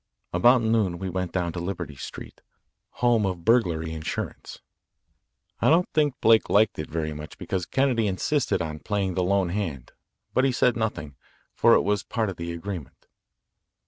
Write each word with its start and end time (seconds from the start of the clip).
About 0.33 0.63
noon 0.63 0.97
we 0.97 1.11
went 1.11 1.31
down 1.31 1.53
to 1.53 1.59
Liberty 1.59 1.95
Street, 1.95 2.41
home 3.05 3.23
of 3.23 3.45
burglary 3.45 3.91
insurance. 3.93 4.59
I 5.59 5.69
don't 5.69 5.87
think 5.93 6.15
Blake 6.21 6.49
liked 6.49 6.79
it 6.79 6.89
very 6.89 7.13
much 7.13 7.37
because 7.37 7.67
Kennedy 7.67 8.07
insisted 8.07 8.63
on 8.63 8.79
playing 8.79 9.13
the 9.13 9.21
lone 9.23 9.49
hand, 9.49 9.91
but 10.33 10.43
he 10.43 10.51
said 10.51 10.75
nothing, 10.75 11.17
for 11.53 11.75
it 11.75 11.81
was 11.83 12.01
part 12.01 12.31
of 12.31 12.37
the 12.37 12.51
agreement. 12.51 13.05